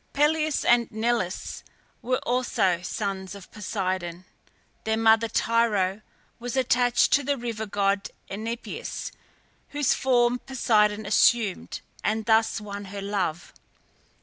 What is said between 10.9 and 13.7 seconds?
assumed, and thus won her love.